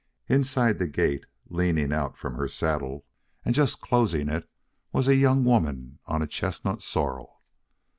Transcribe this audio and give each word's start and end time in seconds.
Inside 0.27 0.79
the 0.79 0.87
gate 0.87 1.27
leaning 1.49 1.93
out 1.93 2.17
from 2.17 2.33
her 2.33 2.47
saddle 2.47 3.05
and 3.45 3.53
just 3.53 3.81
closing 3.81 4.29
it, 4.29 4.49
was 4.91 5.07
a 5.07 5.15
young 5.15 5.45
woman 5.45 5.99
on 6.07 6.23
a 6.23 6.27
chestnut 6.27 6.81
sorrel. 6.81 7.39